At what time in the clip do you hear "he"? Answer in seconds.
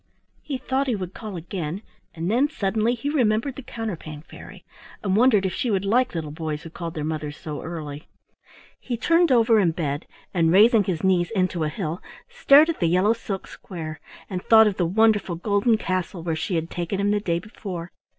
0.41-0.57, 0.87-0.95, 2.95-3.07, 8.79-8.97